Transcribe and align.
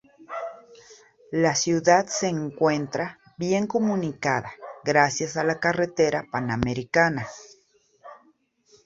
La 1.31 1.53
ciudad 1.53 2.07
se 2.07 2.27
encuentra 2.27 3.19
bien 3.37 3.67
comunicada 3.67 4.51
gracias 4.83 5.37
a 5.37 5.43
la 5.43 5.59
carretera 5.59 6.25
Panamericana. 6.31 7.27